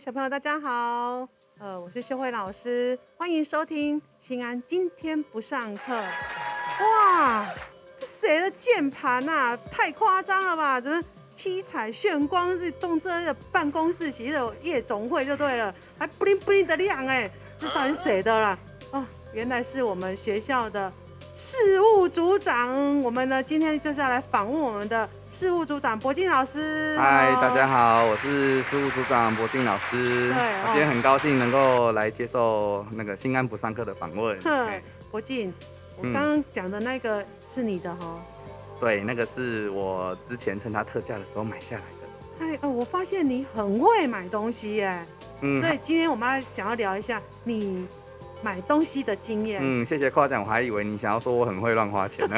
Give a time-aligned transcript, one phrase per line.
[0.00, 1.28] 小朋友，大家好。
[1.58, 5.92] 呃，我是秀慧老师，欢迎收听新安今天不上课。
[5.94, 7.46] 哇，
[7.94, 9.54] 这谁的键盘呐？
[9.70, 10.80] 太夸张了吧？
[10.80, 11.02] 怎么
[11.34, 12.58] 七彩炫光？
[12.58, 18.58] 这动这办公室其实有夜总会就对了，还不灵不灵的亮哎，这到底谁的啦？
[18.92, 20.90] 哦，原来是我们学校的
[21.42, 23.00] 事务组长。
[23.00, 25.08] 我们呢，今天就是要来访问我们的。
[25.30, 30.34] 事务组长博静老师，嗨，大家好，我是事务组长博静老师。
[30.34, 34.38] 对，我今天很高兴能够来接受那个新安不上课的访问。
[35.10, 35.50] 博静，
[35.96, 38.22] 我刚刚讲的那个是你的哈？
[38.78, 42.44] 对，那个是我之前趁它特价的时候买下来的。
[42.44, 45.06] 哎，哦，我发现你很会买东西耶。
[45.40, 45.58] 嗯。
[45.58, 47.86] 所以今天我们要想要聊一下你。
[48.42, 52.36] 买东西的经验，嗯，谢谢夸奖，我还以为你想要说我很会乱花钱呢。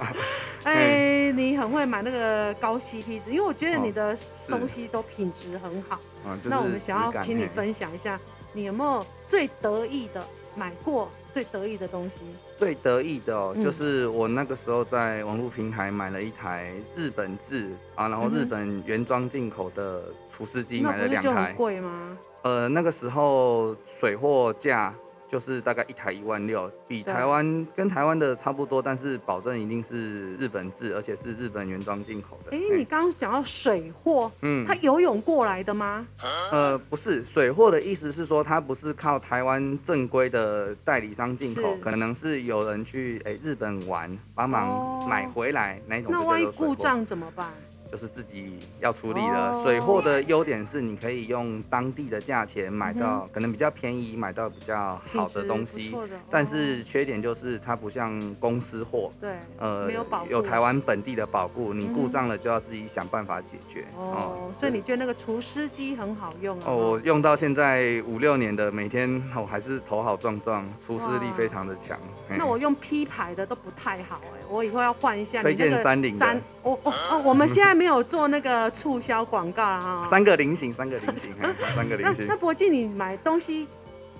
[0.64, 4.14] 哎，你很会买那个高 CP 值，因为我觉得你的
[4.46, 5.98] 东西都品质很好。
[6.44, 8.20] 那我们想要请你分享一下，
[8.52, 10.22] 你有没有最得意的
[10.54, 12.18] 买过最得意的东西？
[12.58, 21.54] 最得意的哦，就是我那个时候在网络平台买了一台日本制啊，然后日本原装进口的厨师机，买了两台。
[21.56, 22.18] 贵吗？
[22.42, 24.94] 呃，那个时候水货价。
[25.30, 32.56] 就是大概一台一万六，比台湾跟台湾的差不多，但是保证一定是日本制，而且是日本原装进口的。
[32.56, 36.04] 哎，你刚刚讲到水货，嗯，它游泳过来的吗？
[36.50, 46.10] 呃，不是，水货的意思是说它不是靠台湾正规的代理商进口，可能是有人去哎日本玩，帮忙买回来那种。
[46.10, 47.48] 那万一故障怎么办？
[47.90, 49.60] 就是自己要处理了。
[49.64, 55.92] 水货的优点是你可以用当地的价钱买到，可能比较便宜，买到比较好的东西。
[56.30, 63.84] 但是缺点就是它不像公司货，对，呃，没有保有台湾本地的保护，你故障了就要自己想办法解决。
[63.96, 66.66] 哦，所以你觉得那个除湿机很好用啊？
[66.66, 71.98] 哦，我用到现在五六年的，每天我还是头好壮壮，除湿力非常的强。
[72.38, 75.42] 那我用 P 牌的都不太好哎，我以后要换一下。
[75.42, 77.79] 推荐三菱三，我哦哦，我们现在。
[77.80, 80.04] 没有做那个促销广告了哈。
[80.04, 81.32] 三个菱形，三个菱形，
[81.74, 82.26] 三个菱形。
[82.28, 83.66] 那博进，你买东西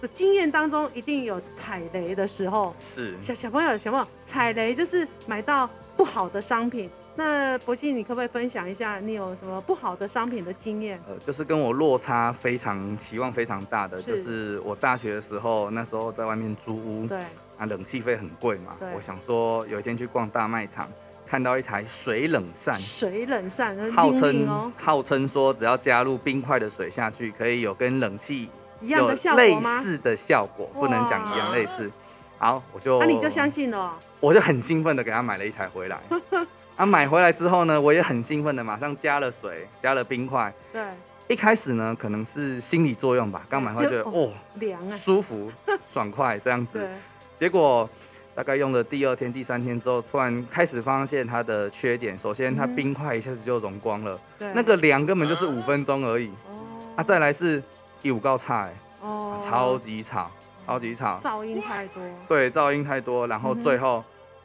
[0.00, 2.75] 的经验当中，一定有踩雷的时候。
[2.81, 3.15] 是。
[3.20, 6.88] 小小朋友，小朋友，踩雷就是买到不好的商品。
[7.15, 10.99] 那博进，你可不可以分享一下，你有什么不好的商品的经验？
[11.06, 17.19] 呃，就是跟我落差非常、期望非常大的，就是我大学的时候，那时候在外面租屋，对，
[17.59, 18.75] 啊，冷气费很贵嘛。
[18.97, 20.88] 我想说，有一天去逛大卖场。
[21.30, 28.48] 看到一台水冷扇，水冷扇，号称号称说只要加入冰块的水下去，可以有跟冷气
[28.80, 31.88] 一样的效果类似的效果，不能讲一样类似。
[32.36, 36.02] 好，我就那你就相信了，我就很兴奋的给他买了一台回来。
[36.74, 40.52] 啊，买回来之后呢，我也很兴奋的马上加了水，加了冰块。
[40.72, 40.82] 对，
[41.28, 45.52] 一开始呢，可能是心理作用吧，刚买回来觉得哦凉啊，舒服
[45.92, 46.90] 爽快这样子，
[47.38, 47.88] 结果。
[48.34, 52.16] 大概用了第二天、第三天之后，突然开始发现它的缺点。
[52.16, 54.18] 首先，它冰块一下子就融光了，
[54.54, 56.28] 那个凉根本就是五分钟而已。
[56.46, 56.94] 哦。
[56.96, 57.62] 啊，再来是
[58.02, 60.30] 一五高菜，哦，超级吵，
[60.64, 62.02] 超级吵，噪音太多。
[62.28, 63.26] 对，噪音太多。
[63.26, 64.02] 然后最后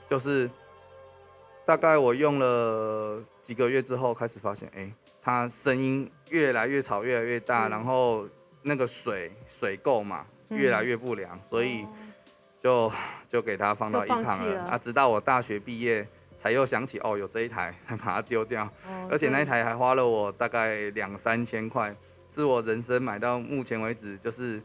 [0.09, 0.49] 就是，
[1.65, 4.91] 大概我用了几个月之后，开始发现，哎，
[5.21, 8.25] 它声音越来越吵，越来越大，然后
[8.63, 11.85] 那个水水垢嘛，越来越不良，所以。
[12.59, 12.91] 就
[13.29, 14.77] 就给它放到一旁了啊！
[14.77, 16.07] 直到我大学毕业，
[16.37, 18.69] 才又想起哦，有这一台，还把它丢掉。
[19.09, 21.95] 而且那一台还花了我大概两三千块，
[22.29, 24.61] 是我人生买到目前为止就是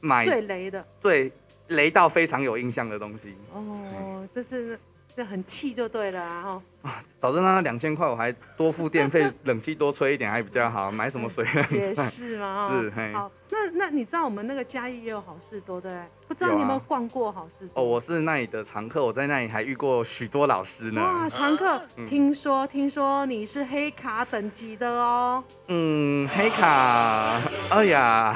[0.00, 1.32] 买最雷的，最
[1.68, 3.36] 雷到非常有印象的东西。
[3.52, 4.78] 哦，这是。
[5.18, 6.62] 就很气就对了啊！
[6.82, 10.88] 啊， 早知道那两千块，我还多付电费，冷气多吹一点还比较好。
[10.94, 12.70] 买什么水冷也是吗？
[12.80, 13.28] 是，好。
[13.50, 15.90] 那那你知道我们那个嘉义也有好事多对？
[16.28, 17.82] 不知道你有没有逛过好事多？
[17.82, 21.02] 哦，我是那里的常客，我在那里还遇过许多老师呢。
[21.02, 25.42] 哇，常客，听说听说你是黑卡等级的哦。
[25.66, 28.32] 嗯，黑卡，哎呀，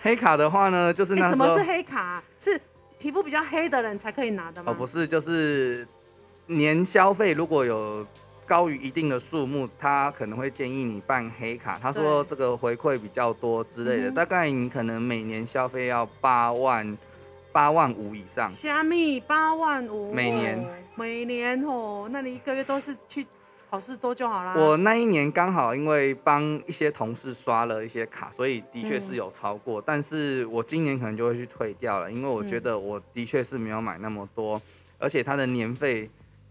[0.00, 2.22] 黑卡的话呢，就是那什么是黑卡？
[2.40, 2.58] 是。
[3.04, 4.72] 皮肤比较黑的人才可以拿的吗？
[4.72, 5.86] 哦，不是，就是
[6.46, 8.06] 年消费如果有
[8.46, 11.78] 高于一定的数目，他可能会建议你办黑卡。
[11.82, 16.96] 他说这个回馈比较多之类的，大概你可能每年消费要八万
[17.52, 18.48] 八万五以上。
[18.48, 20.10] 虾米八万五？
[20.14, 20.66] 每年？
[20.94, 23.26] 每年哦，那你一个月都是去？
[23.70, 24.54] 好事多就好啦。
[24.56, 29.82] 我那一年刚好因为帮一些同事刷了一些卡，所以的确是有超过。
[29.84, 34.60] 但是我今年可能就会去退掉了，因为我觉得我的确是没有买那么多，
[34.98, 36.08] 而且它的年费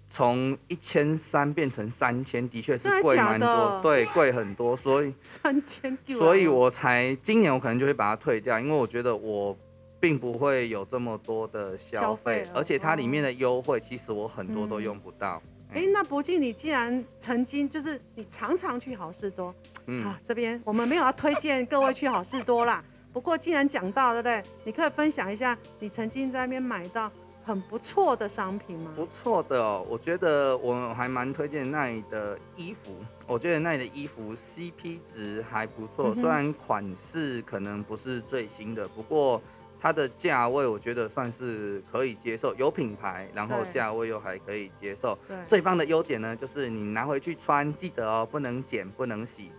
[0.10, 9.58] 从一千三变成三千，的确是贵蛮多，对，贵很多， 所以三千九，所以我才今年我可能就会把它退掉，因为我觉得我
[10.00, 15.42] 并不会有这么多的消消费而且它里面的优惠其实我很多都嗯用不到。
[15.74, 19.54] 哎，那博静，你既然曾经就是你常常去好事多，
[19.88, 22.84] 嗯啊，这边我们没有要推荐各位去好事多啦。
[23.12, 24.44] 不过既然讲到，对不对？
[24.64, 27.12] 你可以分享一下你曾经在那边买到
[27.44, 28.92] 很不错的商品吗？
[28.96, 32.96] 不错的哦，我觉得我还蛮推荐那里的衣服。
[33.28, 39.42] 我觉得那里的衣服 CP 值还不错，嗯虽然款式可能不是最新的，不过
[39.84, 45.14] 它的价位我觉得算是可以接受，有品牌，然后对价位又还可以接受。
[45.28, 49.52] 对，最棒的优点呢，就是你拿回去穿，记得哦，不能剪，不能洗。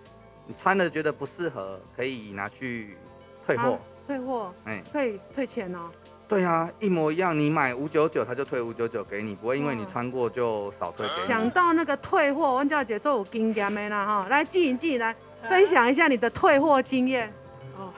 [0.46, 2.96] 你穿了觉得不适合，可以拿去
[3.44, 3.78] 退货啊。
[4.06, 5.90] 退货哎、可以退钱哦。
[6.26, 7.38] 对啊，一模一样。
[7.38, 11.28] 你买五九九，他就退五九九给你，不会因为你穿过就少退给你。
[11.28, 15.14] 讲到那个退货，温教姐做有经验的啦哈，来记一记，来
[15.50, 17.30] 分享一下你的退货经验。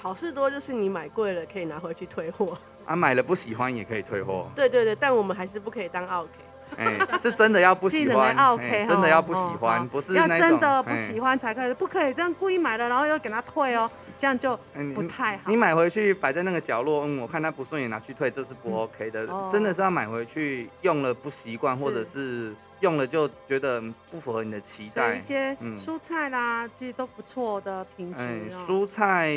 [0.06, 2.56] 哦，好事多就是你买贵了可以拿回去退货。
[2.84, 4.48] 啊，买了不喜欢也可以退货。
[4.54, 6.28] 对对对，但我们还是不可以当 OK。
[6.76, 8.34] 哎、是真的要不喜欢，
[8.88, 13.88] 真的要不喜哦欢，好不是要真的不哎喜欢才可以，不可以这样故意买了，然后又给他退哦，
[14.18, 14.58] 这样就
[14.94, 15.54] 不太好你。
[15.56, 19.22] 买回去摆在那个角落，嗯，我看他不顺眼拿去退，这是不 OK 的。
[19.32, 25.20] 哦真的是要买回去用了不习惯，或者是用了就觉得嗯不符合你的期待一。
[25.20, 28.50] 些嗯蔬菜啦，其实都不错的品质。
[28.50, 29.30] 蔬菜、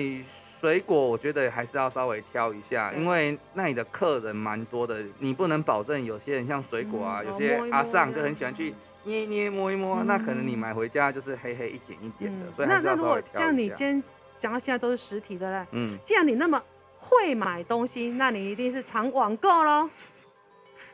[0.59, 8.73] 水果，我觉得还是要稍微挑一下，因为那里的客人蛮多的，你不能保证有些人像水果啊，嗯有些阿尚就很喜欢去
[9.05, 10.07] 捏一捏、摸一摸，嗯。
[10.07, 13.51] 那可能你买回家就是黑黑一点一点的，所以还那那如是要稍微果这样，挑一下。
[13.51, 14.03] 你今天
[14.37, 16.61] 讲到现在都是实体的嘞，嗯，既然你那么
[16.97, 19.89] 会买东西，那你一定是常网购喽。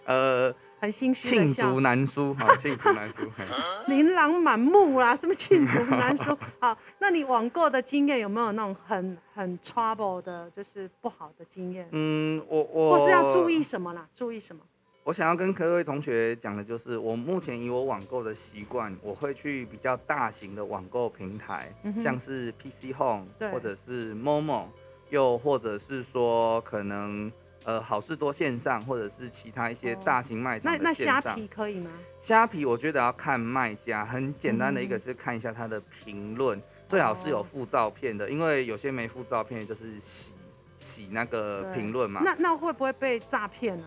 [0.06, 3.22] 呃，很心虚罄竹，难书，好，罄竹难书。
[3.36, 3.46] 嘿
[3.88, 6.38] 琳琅满目啦，什么罄竹难书。
[6.60, 11.88] 好，那你网购的经验有没有那种很很 trouble 的，就是不好的经验？
[11.92, 14.07] 嗯，我我或是要注意什么啦？
[14.13, 14.62] 注意什么？
[15.04, 24.66] 我想要跟各位同学讲的就是，我目前以我网购的习惯，我会去比较大型的网购平台，嗯像是 PC Home 对或者是 Momo，
[25.12, 27.31] 又或者是说可能
[27.66, 31.20] 呃好事多线上，或者是其他一些哦大型卖场那那虾。
[31.34, 31.92] 皮可以吗？
[32.22, 40.32] 虾皮我觉得要看卖家，很简单的一个嗯是看一下他的评论，最好是有哦附照片的，因为有些没附照片就是洗
[40.78, 42.22] 洗那个评论嘛。
[42.24, 43.86] 那那会不会被诈骗啊？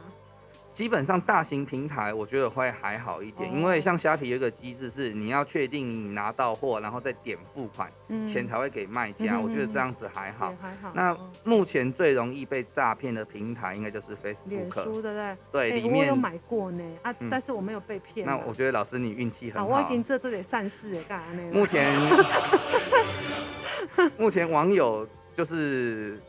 [0.73, 9.37] 基本上大型平台我觉得会还好一点，哦因为像虾皮有一个机制是你要确定你拿到货，然后再点付款，嗯钱才会给卖家。
[9.37, 10.57] 嗯我觉得这样子还好也。
[10.61, 10.93] 还好。
[10.95, 14.09] 那哦目前最容易被诈骗的平台应该就是
[14.45, 15.37] 脸 Facebook，书对不对？
[15.51, 18.39] 对，哎里面我有买过呢啊，嗯但是我没有被骗啊。
[18.41, 19.67] 那我觉得老师你运气很啊，好。
[19.67, 21.43] 我已经这做点善事哎，干啥呢？
[21.53, 21.93] 目前
[24.17, 26.21] 目前网友就是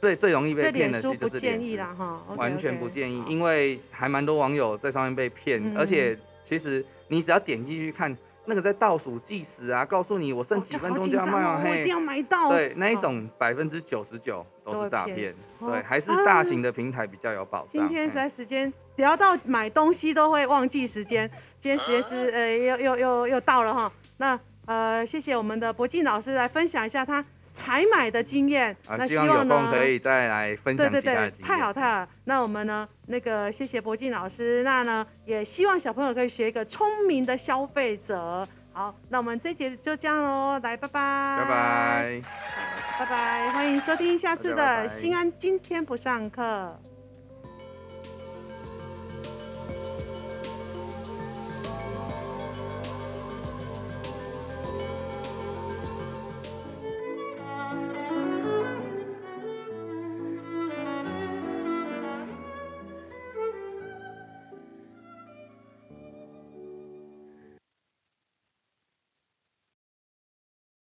[0.00, 12.48] 最最容易被骗的，脸书其实就是不建议啦哈，完全不建议，因为还蛮多网友在上面被骗，嗯而且其实你只要点进去看，那个在倒数计时啊，告诉你我剩几分钟就要卖完，，嘿，我一定要买到。
[12.48, 17.66] 对，那一哦种百分之九十九都是诈骗，哦对，还是啊大型的平台比较有保障。
[17.66, 21.28] 嘿今天实在时间聊到买东西都会忘记时间，
[21.58, 23.92] 今天时间是呃又又又又到了哈。
[24.18, 27.24] 那呃谢谢我们的博静老师来分享一下他
[27.58, 28.70] 采买的经验。
[28.86, 31.30] 啊，那希望呢空可以再来分享对对。
[31.42, 32.06] 太好太好。
[32.24, 38.46] 那我们呢，那个谢谢博静老师，那呢也希望小朋友可以学一个聪明的消费者。
[38.72, 42.22] 好，那我们这一节就这样喽，来，拜拜，拜拜。
[43.00, 46.80] 拜拜，欢迎收听下次的新安今天不上课。